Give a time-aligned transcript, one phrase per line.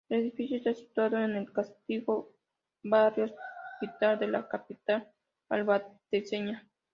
[0.09, 2.31] El edificio está situado en el castizo
[2.83, 5.07] barrio Hospital de la capital
[5.47, 6.67] albaceteña.